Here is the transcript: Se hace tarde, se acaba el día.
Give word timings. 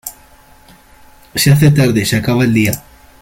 Se 1.35 1.51
hace 1.51 1.69
tarde, 1.69 2.03
se 2.05 2.15
acaba 2.15 2.43
el 2.43 2.55
día. 2.55 2.71